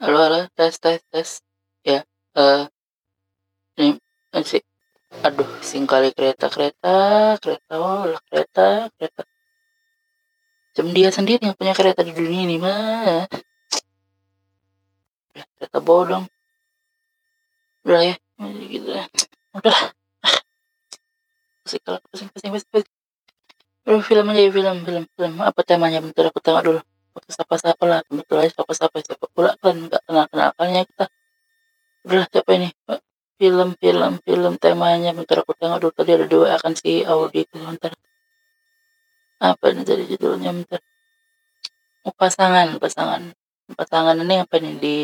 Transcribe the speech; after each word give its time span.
Halo, 0.00 0.16
halo, 0.16 0.48
tes, 0.56 0.80
tes, 0.80 1.04
tes. 1.12 1.44
Ya, 1.84 2.00
eh, 2.32 2.64
ini 3.76 4.00
masih, 4.32 4.64
aduh, 5.20 5.44
singkali 5.60 6.16
kereta, 6.16 6.48
kereta, 6.48 7.36
kereta, 7.36 7.72
oh, 7.76 8.08
kereta, 8.32 8.88
kereta. 8.96 9.22
Cuma 10.72 10.96
dia 10.96 11.12
sendiri 11.12 11.44
yang 11.44 11.52
punya 11.52 11.76
kereta 11.76 12.00
di 12.00 12.16
dunia 12.16 12.48
ini, 12.48 12.56
mah. 12.56 13.28
Ya, 15.36 15.44
kereta 15.60 15.78
bodong. 15.84 16.24
Udah 17.84 18.00
ya, 18.00 18.16
gitu 18.72 18.88
ya. 18.96 19.04
Udah. 19.52 19.92
Pusing, 21.60 21.84
pusing, 22.08 22.28
pusing, 22.32 22.50
pusing, 22.72 24.00
film 24.08 24.26
aja, 24.32 24.48
film, 24.48 24.76
film, 24.80 25.04
film. 25.12 25.34
Apa 25.44 25.60
temanya? 25.60 26.00
Bentar, 26.00 26.32
aku 26.32 26.40
tengok 26.40 26.64
dulu. 26.64 26.80
Siapa-siapa 27.30 27.84
lah. 27.86 28.00
Kebetulan 28.04 28.50
siapa-siapa, 28.50 28.96
siapa 29.06 29.26
pula 29.30 29.54
kan 29.62 29.74
nggak 29.86 30.02
kenal-kenal 30.04 30.50
kalinya 30.58 30.82
kita. 30.84 31.06
Udah, 32.04 32.24
siapa 32.28 32.50
ini? 32.58 32.68
Film, 33.40 33.68
film, 33.78 34.12
film 34.26 34.52
temanya. 34.58 35.10
Bentar, 35.14 35.46
aku 35.46 35.54
tengok 35.54 35.78
dulu. 35.80 35.92
Tadi 35.94 36.10
ada 36.12 36.26
dua 36.26 36.46
akan 36.58 36.72
si 36.74 37.06
Audi 37.06 37.46
itu. 37.46 37.56
Bentar. 37.56 37.94
Apa 39.40 39.72
ini 39.72 39.82
tadi 39.86 40.04
judulnya? 40.10 40.50
Bentar. 40.52 40.82
Oh, 42.04 42.12
pasangan, 42.12 42.76
pasangan. 42.82 43.32
Pasangan 43.72 44.18
ini 44.20 44.42
apa 44.42 44.56
nih? 44.58 44.74
Di 44.76 44.96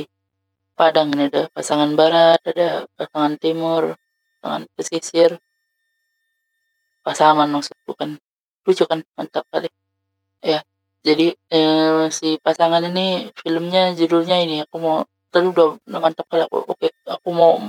Padang 0.76 1.08
ini 1.16 1.32
ada 1.32 1.48
pasangan 1.56 1.96
barat, 1.96 2.36
ada 2.44 2.84
pasangan 3.00 3.40
timur, 3.40 3.96
pasangan 4.36 4.68
pesisir. 4.76 5.40
Pasaman 7.00 7.48
maksud 7.48 7.72
bukan 7.88 8.20
lucu 8.68 8.84
kan 8.84 9.00
mantap 9.16 9.48
kali 9.48 9.72
ya 10.44 10.60
jadi 11.06 11.26
eh, 11.54 12.10
si 12.10 12.34
pasangan 12.42 12.82
ini 12.82 13.30
filmnya 13.38 13.94
judulnya 13.94 14.42
ini 14.42 14.66
aku 14.66 14.76
mau 14.82 15.06
tadi 15.30 15.46
udah, 15.46 15.78
mantap 16.02 16.26
kali 16.26 16.42
aku 16.42 16.66
oke 16.66 16.88
aku 17.06 17.28
mau 17.30 17.62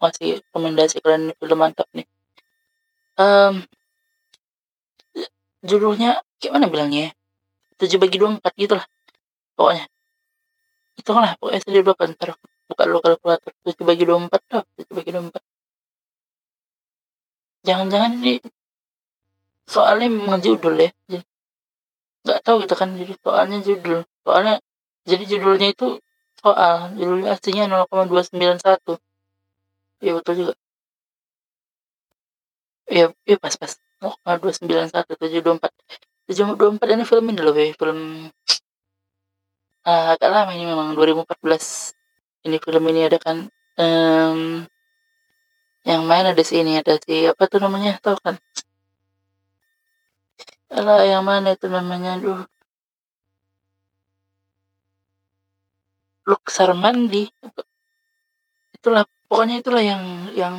ngasih 0.00 0.40
rekomendasi 0.40 1.04
kalian 1.04 1.36
film 1.36 1.58
mantap 1.60 1.84
nih. 1.92 2.08
Um, 3.20 3.60
judulnya 5.60 6.24
gimana 6.40 6.72
bilangnya 6.72 7.00
ya? 7.04 7.10
Tujuh 7.84 8.00
bagi 8.00 8.16
dua 8.16 8.40
empat 8.40 8.52
gitu 8.56 8.74
lah 8.80 8.86
pokoknya. 9.60 9.84
Itu 10.96 11.10
lah 11.12 11.36
pokoknya 11.36 11.60
sedih 11.60 11.82
dua 11.84 11.94
ntar 12.00 12.32
buka 12.64 12.82
dulu 12.88 12.98
kalkulator. 13.04 13.52
Tujuh 13.60 13.84
bagi 13.84 14.04
dua 14.08 14.18
empat 14.24 14.40
lah 14.56 14.64
tujuh 14.80 14.94
bagi 14.96 15.10
dua 15.12 15.22
empat. 15.28 15.42
Jangan-jangan 17.68 18.10
ini 18.24 18.40
soalnya 19.68 20.08
memang 20.08 20.40
judul 20.40 20.80
ya 20.80 20.90
nggak 22.24 22.40
tahu 22.44 22.56
gitu 22.64 22.74
kan 22.76 22.88
jadi 22.96 23.12
soalnya 23.24 23.58
judul 23.64 23.98
soalnya 24.24 24.54
jadi 25.08 25.24
judulnya 25.24 25.68
itu 25.72 25.86
soal 26.40 26.92
judulnya 26.96 27.36
aslinya 27.36 27.64
0,291 27.68 29.00
iya 30.00 30.12
betul 30.16 30.34
juga. 30.40 30.54
Iya 32.90 33.12
iya 33.28 33.36
pas 33.36 33.54
pas. 33.60 33.72
0,291 34.00 35.04
724 35.20 35.68
724 36.24 36.94
ini 36.96 37.04
film 37.04 37.24
ini 37.28 37.40
loh 37.44 37.52
film 37.76 37.98
uh, 39.84 40.06
agak 40.16 40.30
lama 40.32 40.56
ini 40.56 40.64
memang 40.64 40.96
2014 40.96 42.48
ini 42.48 42.56
film 42.56 42.84
ini 42.88 43.00
ada 43.04 43.20
kan 43.20 43.52
um, 43.76 44.64
yang 45.84 46.02
main 46.08 46.24
ada 46.24 46.40
sini 46.40 46.80
ada 46.80 46.96
si 46.96 47.28
apa 47.28 47.44
tuh 47.44 47.60
namanya 47.60 48.00
tahu 48.00 48.16
kan 48.24 48.40
Alah, 50.70 51.02
yang 51.02 51.26
mana 51.26 51.58
itu 51.58 51.66
namanya? 51.66 52.14
Aduh. 52.16 52.46
Luxar 56.30 56.70
Mandi. 56.78 57.26
Itulah, 58.76 59.02
pokoknya 59.26 59.54
itulah 59.60 59.82
yang 59.82 60.02
yang 60.38 60.54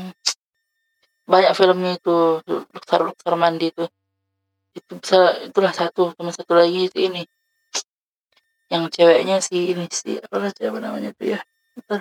banyak 1.31 1.53
filmnya 1.55 1.91
itu 1.95 2.43
Luxar 2.75 2.99
Luxar 3.07 3.33
Mandi 3.39 3.71
itu. 3.71 3.85
Itu 4.75 4.91
bisa 4.99 5.19
itulah 5.47 5.71
satu 5.71 6.11
sama 6.15 6.31
satu 6.35 6.53
lagi 6.59 6.91
itu 6.91 6.97
ini. 7.07 7.23
Yang 8.71 8.83
ceweknya 8.95 9.37
si 9.43 9.57
ini 9.71 9.85
si 9.91 10.19
apa 10.19 10.47
siapa 10.51 10.79
namanya 10.79 11.11
tuh 11.15 11.27
ya? 11.35 11.39
Bentar, 11.75 11.99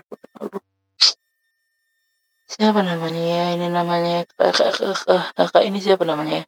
siapa 2.50 2.80
namanya 2.82 3.22
ya? 3.22 3.44
Ini 3.54 3.66
namanya 3.70 4.26
kakak, 4.38 4.70
kakak, 4.78 5.22
kakak 5.38 5.62
ini 5.66 5.78
siapa 5.82 6.02
namanya 6.06 6.42
ya? 6.42 6.44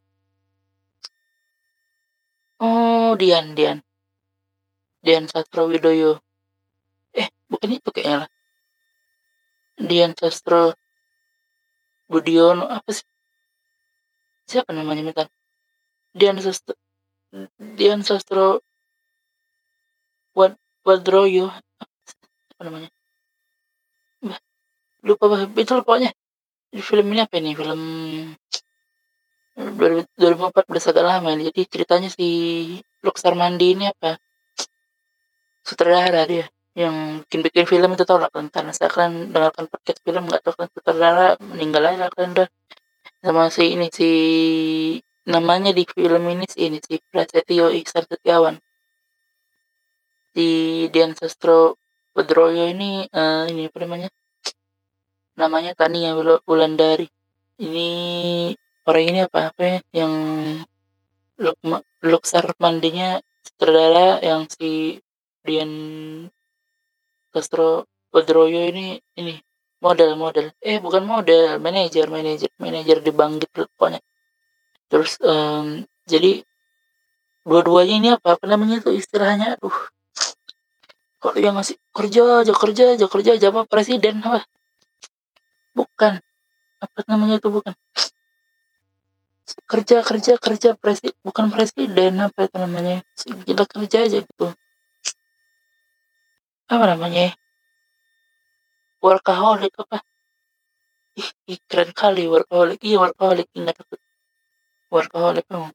Oh, 2.63 3.19
Dian, 3.19 3.59
Dian. 3.59 3.83
Dian 5.03 5.27
Sastro 5.27 5.67
Widoyo. 5.67 6.23
Eh, 7.11 7.27
bukan 7.51 7.75
itu 7.75 7.91
kayaknya 7.91 8.23
lah. 8.23 8.31
Dian 9.83 10.15
Sastro 10.15 10.79
Budiono 12.07 12.71
apa 12.71 12.87
sih? 12.95 13.09
Siapa 14.47 14.71
namanya 14.71 15.03
minta? 15.03 15.25
Dian 16.15 16.39
Sastro 16.39 16.77
Dian 17.59 18.05
Sastro 18.05 18.61
Wad 20.37 20.55
Wadroyo 20.85 21.49
apa 22.53 22.63
namanya? 22.63 22.93
Lupa 25.03 25.25
bah, 25.27 25.49
itu 25.49 25.73
pokoknya 25.83 26.13
di 26.71 26.79
film 26.85 27.11
ini 27.11 27.25
apa 27.25 27.41
ini 27.41 27.57
film 27.57 27.81
2004 29.53 30.65
udah 30.65 30.83
agak 30.89 31.05
lama 31.05 31.31
jadi 31.37 31.61
ceritanya 31.69 32.09
si 32.09 32.29
Luxar 33.05 33.37
Mandi 33.37 33.77
ini 33.77 33.85
apa? 33.93 34.17
Sutradara 35.61 36.25
dia 36.25 36.49
yang 36.73 37.21
bikin 37.29 37.41
bikin 37.45 37.65
film 37.69 37.91
itu 37.93 38.05
tau 38.09 38.17
lah 38.17 38.33
kan 38.33 38.49
karena 38.49 38.73
saya 38.73 38.89
kan 38.89 39.29
dengarkan 39.29 39.69
podcast 39.69 40.01
film 40.01 40.25
nggak 40.25 40.41
tahu 40.41 40.55
kan 40.57 40.69
sutradara 40.73 41.37
meninggal 41.45 41.85
aja 41.85 42.09
kan 42.09 42.33
dah. 42.33 42.49
Sama 43.21 43.53
si 43.53 43.77
ini 43.77 43.87
si 43.93 44.11
namanya 45.29 45.71
di 45.71 45.85
film 45.85 46.23
ini 46.33 46.49
si 46.49 46.59
ini 46.67 46.79
si 46.81 46.97
Prasetyo 46.99 47.69
Ihsan 47.77 48.09
Setiawan. 48.09 48.57
Si 50.33 50.47
Dian 50.89 51.13
Sastro 51.13 51.77
Pedroyo 52.17 52.65
ini 52.73 53.05
uh, 53.13 53.45
ini 53.53 53.69
apa 53.69 53.79
namanya? 53.85 54.09
Namanya 55.37 55.77
Tania 55.77 56.17
Wulandari. 56.49 57.07
Ini 57.61 57.89
orang 58.87 59.05
ini 59.07 59.19
apa? 59.27 59.53
Apa 59.53 59.63
ya, 59.63 59.79
yang 60.05 60.15
look 61.39 61.59
Luxar 62.03 62.51
mandinya 62.59 63.23
sutradara 63.43 64.19
yang 64.27 64.51
si 64.51 64.99
Dian 65.47 65.71
Castro 67.31 67.87
Pedroyo 68.11 68.67
ini 68.67 68.99
ini 69.19 69.39
model 69.79 70.19
model. 70.19 70.51
Eh 70.59 70.83
bukan 70.83 71.07
model 71.07 71.63
manajer 71.63 72.11
manajer 72.11 72.51
manajer 72.59 72.99
di 72.99 73.11
Banggit 73.15 73.51
pokoknya. 73.55 74.03
Terus 74.91 75.19
um, 75.23 75.87
jadi 76.11 76.43
dua-duanya 77.47 77.95
ini 77.99 78.09
apa? 78.19 78.35
Apa 78.35 78.45
namanya 78.51 78.83
tuh 78.83 78.95
istilahnya? 78.99 79.59
Aduh. 79.59 79.79
Kalau 81.23 81.39
yang 81.39 81.55
ngasih 81.55 81.79
kerja 81.95 82.43
aja 82.43 82.51
kerja 82.51 82.85
aja 82.99 83.07
kerja 83.07 83.31
aja 83.39 83.47
apa? 83.55 83.63
Presiden 83.71 84.27
apa? 84.27 84.43
Bukan. 85.71 86.19
Apa 86.83 86.99
namanya 87.07 87.39
tuh 87.39 87.63
bukan 87.63 87.75
kerja 89.71 90.03
kerja 90.05 90.33
kerja 90.37 90.71
presi 90.77 91.09
bukan 91.27 91.53
presiden 91.53 92.19
apa 92.21 92.49
itu 92.49 92.57
namanya? 92.57 92.97
Gila 93.47 93.65
kerja 93.69 93.99
aja 94.07 94.19
gitu. 94.23 94.47
Apa 96.69 96.85
namanya? 96.93 97.35
Workaholic 99.03 99.75
apa? 99.83 99.99
Ih, 101.21 101.31
ih 101.53 101.61
keren 101.69 101.91
kali 101.93 102.25
workaholic. 102.31 102.79
Iya 102.81 102.97
workaholic 103.03 103.49
ingat 103.59 103.77
aku. 103.83 103.95
Workaholic 104.93 105.47
emang 105.51 105.73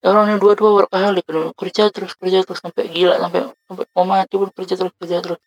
orang 0.00 0.32
ini 0.32 0.36
dua-dua 0.40 0.70
workaholic 0.80 1.28
kerja 1.60 1.92
terus 1.92 2.16
kerja 2.16 2.40
terus 2.40 2.60
sampai 2.64 2.88
gila 2.88 3.20
sampai 3.20 3.52
sampai 3.68 3.84
mau 3.92 4.06
mati 4.08 4.34
pun 4.40 4.48
kerja 4.48 4.74
terus 4.80 4.92
kerja 4.96 5.20
terus. 5.20 5.40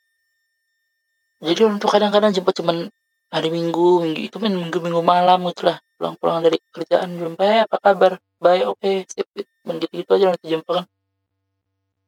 Jadi 1.43 1.61
untuk 1.67 1.89
kadang-kadang 1.91 2.31
jemput 2.31 2.55
cuman 2.55 2.87
hari 3.33 3.49
minggu 3.49 4.05
minggu 4.05 4.21
itu 4.29 4.37
kan 4.37 4.53
minggu 4.53 4.77
minggu 4.77 5.01
malam 5.01 5.49
gitu 5.49 5.65
lah. 5.65 5.81
Pulang-pulang 5.97 6.45
dari 6.45 6.61
kerjaan 6.69 7.17
belum 7.17 7.33
baik 7.33 7.65
apa 7.65 7.77
kabar? 7.81 8.11
Baik 8.37 8.63
oke 8.69 8.79
okay, 8.79 8.95
sip. 9.09 9.27
Begitu 9.65 10.05
gitu 10.05 10.11
aja 10.13 10.25
nanti 10.29 10.45
jumpa 10.53 10.71
kan 10.77 10.85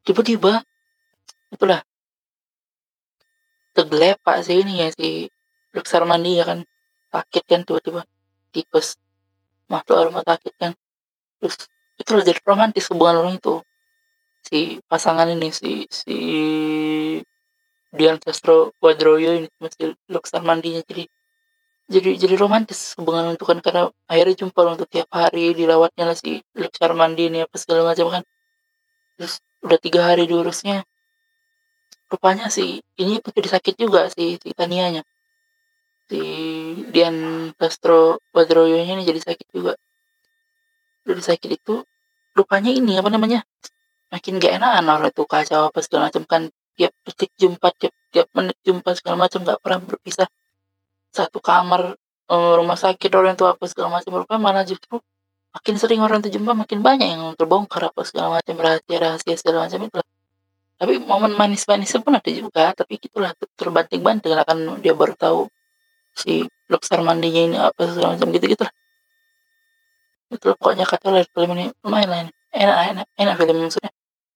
tiba-tiba 0.05 0.61
itulah. 1.49 1.81
Pak 3.75 4.37
sih 4.45 4.63
ini 4.63 4.85
ya 4.85 4.87
si 4.93 5.27
Luxar 5.75 6.05
Mandi 6.07 6.39
ya 6.39 6.45
kan. 6.47 6.63
Sakit 7.11 7.43
kan 7.43 7.61
tiba-tiba. 7.67 8.07
Tipes. 8.53 8.95
Masuk 9.67 9.97
rumah 9.97 10.23
sakit 10.23 10.53
kan. 10.55 10.71
Terus 11.41 11.67
itulah 11.99 12.23
jadi 12.23 12.39
romantis 12.45 12.87
hubungan 12.87 13.25
orang 13.25 13.35
itu. 13.41 13.59
Si 14.45 14.79
pasangan 14.87 15.27
ini 15.27 15.49
si 15.51 15.89
si 15.89 16.15
Dian 17.95 18.19
Sastro 18.19 18.75
Wadroyo 18.83 19.31
ini 19.39 19.47
masih 19.57 19.95
Luxar 20.11 20.43
Mandinya. 20.43 20.83
Jadi 20.83 21.07
jadi 21.85 22.17
jadi 22.17 22.35
romantis 22.41 22.97
hubungan 22.97 23.37
itu 23.37 23.45
kan 23.45 23.61
karena 23.61 23.93
akhirnya 24.09 24.35
jumpa 24.41 24.57
untuk 24.73 24.89
tiap 24.89 25.05
hari 25.13 25.53
dilawatnya 25.53 26.09
lah 26.09 26.17
si 26.17 26.41
Luxar 26.57 26.97
mandi 26.97 27.29
ini 27.29 27.45
apa 27.45 27.55
segala 27.61 27.93
macam 27.93 28.09
kan. 28.09 28.23
Terus 29.21 29.37
udah 29.61 29.77
tiga 29.77 30.01
hari 30.09 30.25
diurusnya. 30.25 30.81
Rupanya 32.09 32.49
si 32.49 32.81
ini 32.97 33.21
jadi 33.21 33.49
sakit 33.57 33.75
juga 33.77 34.09
si 34.09 34.41
si 34.41 34.49
Tanianya. 34.57 35.05
Si 36.09 36.21
Dian 36.89 37.49
Castro 37.53 38.17
Badroyo 38.33 38.81
ini 38.81 39.05
jadi 39.05 39.21
sakit 39.21 39.47
juga. 39.53 39.77
Jadi 41.05 41.21
sakit 41.21 41.49
itu 41.53 41.85
rupanya 42.33 42.73
ini 42.73 42.97
apa 42.97 43.13
namanya 43.13 43.45
makin 44.09 44.41
gak 44.41 44.57
enakan 44.57 44.85
orang 44.89 45.09
itu 45.13 45.23
kacau 45.23 45.69
apa 45.69 45.79
segala 45.85 46.09
macam 46.09 46.23
kan 46.25 46.41
tiap 46.75 46.93
detik 47.07 47.31
jumpa 47.39 47.67
tiap 47.79 47.93
tiap 48.11 48.27
menit 48.35 48.57
jumpa 48.63 48.95
segala 48.95 49.27
macam 49.27 49.43
nggak 49.43 49.59
pernah 49.63 49.79
berpisah. 49.83 50.27
Satu 51.15 51.39
kamar 51.39 51.95
uh, 52.29 52.53
rumah 52.59 52.77
sakit 52.77 53.11
orang 53.15 53.33
itu 53.37 53.45
apa 53.47 53.63
segala 53.69 53.99
macam 53.99 54.11
rupanya 54.21 54.41
mana 54.41 54.61
justru 54.67 54.99
makin 55.55 55.75
sering 55.79 56.01
orang 56.03 56.19
itu 56.19 56.35
jumpa 56.35 56.51
makin 56.51 56.83
banyak 56.83 57.07
yang 57.15 57.23
terbongkar 57.39 57.87
apa 57.87 58.01
segala 58.03 58.39
macam 58.41 58.55
rahasia 58.59 58.97
rahasia 58.99 59.35
segala 59.39 59.65
macam 59.67 59.87
itu 59.87 59.99
tapi 60.75 60.99
momen 60.99 61.31
manis-manisnya 61.39 62.03
pun 62.03 62.19
ada 62.19 62.27
juga 62.27 62.75
tapi 62.75 62.99
gitulah 62.99 63.31
terbanting-banting 63.55 64.35
kan 64.35 64.59
dia 64.83 64.91
baru 64.91 65.15
tahu 65.15 65.47
si 66.11 66.43
Luxar 66.67 66.99
mandinya 66.99 67.41
ini 67.47 67.55
apa 67.55 67.87
segala 67.87 68.19
macam 68.19 68.27
gitu 68.35 68.45
gitu 68.51 68.63
lah 68.67 68.73
itu 70.35 70.47
pokoknya 70.59 70.83
kata 70.83 71.07
lah 71.15 71.23
film 71.23 71.55
ini 71.55 71.71
lumayan 71.79 72.09
lah 72.11 72.19
enak 72.51 72.77
enak 72.91 73.07
enak 73.15 73.35
film 73.39 73.55
maksudnya 73.63 73.91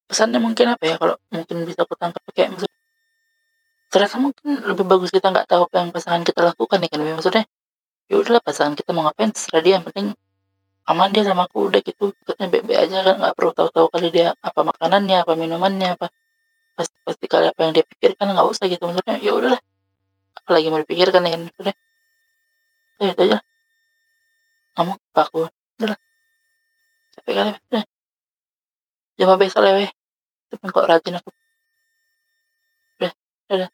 pesannya 0.10 0.42
mungkin 0.42 0.74
apa 0.74 0.84
ya 0.90 0.96
kalau 0.98 1.16
mungkin 1.30 1.56
bisa 1.70 1.86
aku 1.86 1.94
tangkap 1.94 2.26
kayak 2.34 2.50
maksudnya 2.58 2.78
ternyata 3.94 4.16
mungkin 4.18 4.48
lebih 4.66 4.86
bagus 4.90 5.10
kita 5.14 5.30
nggak 5.34 5.46
tahu 5.50 5.70
apa 5.70 5.76
yang 5.82 5.90
pasangan 5.94 6.22
kita 6.26 6.42
lakukan 6.46 6.78
ya 6.82 6.88
kan? 6.90 7.00
Maksudnya 7.18 7.44
ya 8.10 8.16
udahlah 8.18 8.42
pasangan 8.42 8.74
kita 8.74 8.90
mau 8.94 9.06
ngapain 9.06 9.30
terserah 9.30 9.62
dia 9.62 9.74
yang 9.78 9.86
penting 9.86 10.08
aman 10.90 11.10
dia 11.14 11.22
sama 11.22 11.46
aku 11.46 11.70
udah 11.70 11.82
gitu 11.86 12.10
ikutnya 12.26 12.48
bebe 12.50 12.74
aja 12.74 13.06
kan? 13.06 13.16
Nggak 13.22 13.34
perlu 13.38 13.52
tahu-tahu 13.54 13.88
kali 13.94 14.08
dia 14.10 14.34
apa 14.42 14.62
makanannya 14.66 15.18
apa 15.22 15.34
minumannya 15.38 15.88
apa 15.94 16.08
pasti 16.74 16.98
pasti 17.06 17.26
kali 17.30 17.46
apa 17.54 17.60
yang 17.66 17.72
dia 17.78 17.86
pikirkan 17.86 18.26
nggak 18.34 18.48
usah 18.50 18.66
gitu. 18.66 18.84
Maksudnya 18.90 19.16
ya 19.22 19.32
udahlah 19.38 19.62
apalagi 20.42 20.68
mau 20.74 20.82
dipikirkan 20.82 21.22
ya 21.26 21.32
kan? 21.38 21.42
Udah 21.62 21.76
ya 23.00 23.10
itu 23.14 23.22
aja 23.30 23.38
kamu 24.74 24.94
aku. 25.14 25.40
Udahlah. 25.78 26.00
Capek 27.14 27.34
kali 27.38 27.52
udah 27.74 27.84
jam 29.20 29.36
besok 29.36 29.62
lewe 29.68 29.92
tapi 30.52 30.66
kok 30.74 30.88
rajin 30.90 31.16
aku. 31.20 31.30
Udah 33.00 33.14
udah 33.54 33.70